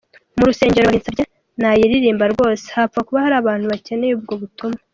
Mu 0.37 0.43
rusengero 0.49 0.83
babinsabye 0.85 1.23
nayiririmba 1.61 2.25
rwose 2.33 2.65
hapfa 2.75 2.99
kuba 3.05 3.23
hari 3.25 3.35
abantu 3.37 3.65
bakeneye 3.71 4.13
ubwo 4.15 4.33
butumwa. 4.41 4.79